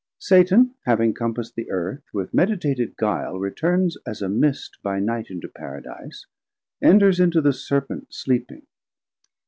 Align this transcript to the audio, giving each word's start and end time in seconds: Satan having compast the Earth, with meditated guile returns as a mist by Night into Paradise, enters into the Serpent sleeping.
Satan 0.17 0.73
having 0.87 1.13
compast 1.13 1.53
the 1.53 1.69
Earth, 1.69 2.01
with 2.11 2.33
meditated 2.33 2.97
guile 2.97 3.37
returns 3.37 3.97
as 4.03 4.19
a 4.23 4.27
mist 4.29 4.79
by 4.81 4.99
Night 4.99 5.27
into 5.29 5.47
Paradise, 5.47 6.25
enters 6.81 7.19
into 7.19 7.39
the 7.39 7.53
Serpent 7.53 8.07
sleeping. 8.11 8.65